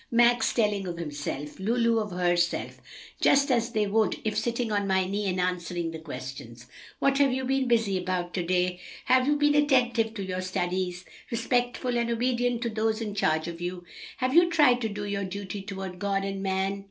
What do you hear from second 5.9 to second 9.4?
the questions, 'What have you been busy about to day? Have you